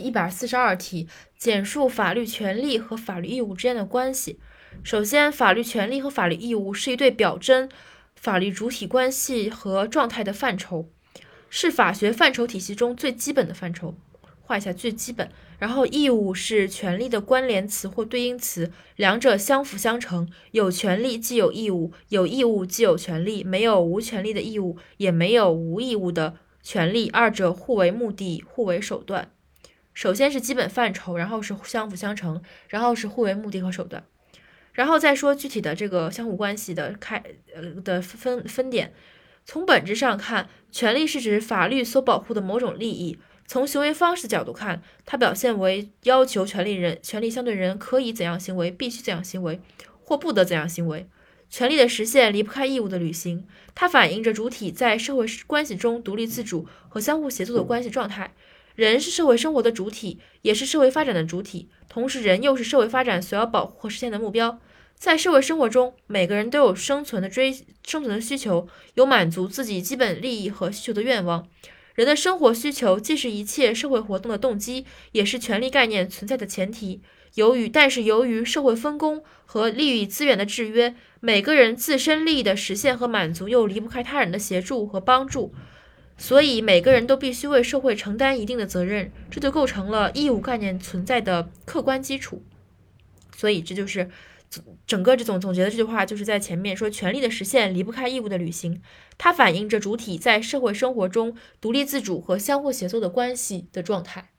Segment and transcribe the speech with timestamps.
[0.00, 1.06] 第一百四十二题，
[1.36, 4.40] 简述法律权利和法律义务之间的关系。
[4.82, 7.68] 首先，法律权利和法律义务是一对表征
[8.16, 10.88] 法律主体关系和状态的范畴，
[11.50, 13.94] 是法学范畴体系中最基本的范畴。
[14.40, 15.28] 画一下最基本。
[15.58, 20.26] 然后，义务是权利的关联词或对应词，两者相辅相成。
[20.52, 29.30] 有权利即有义务，有义务即有权利，没有无权利的义务，也没有无义务的权利，二者互为目的，互为手段。
[30.00, 34.02] 首先是基本范畴，然后是相辅相成，然后是互为目的和手段，
[34.72, 37.22] 然后再说具体的这个相互关系的开
[37.54, 38.94] 呃的分分点。
[39.44, 43.18] 从本质上看，权利是指法律所保护的某种利益。
[43.46, 49.60] 从行为方式角度看，它表现为要求权利人、权利相对人可以怎样行为，必须怎样行为，
[50.02, 51.06] 或不得怎样行为。
[51.50, 58.32] 权利的实现离不开义务的履行，它反映着主体在社会关系中独立自主和相互协作的关系状态。
[58.80, 64.58] 人是社会生活的主体，也是社会发展的主体，同时人又是社会发展所要保护和实现的目标。
[64.94, 67.52] 在社会生活中，每个人都有生存的追
[67.86, 71.46] 生存的需求，有满足自己基本利益和需求的愿望。
[71.94, 77.02] 人的生活需求既是一切社会活动的动机，也是权利概念存在的前提。
[77.34, 85.52] 由于，但是由于社会分工和利益资源的制约，每个人自身利益的实现和满足又离不开他人的协助和帮助，
[86.20, 92.44] 所以每个人都必须为社会承担一定的责任，这就构成了义务概念存在的客观基础。
[93.34, 94.08] 所以，这就是。
[94.84, 98.82] 整个这总总结的这句话，就是在前面说，权利的实现离不开义务的履行，
[99.16, 104.30] 它反映着主体在社会生活中独立自主和相互协作的关系的状态。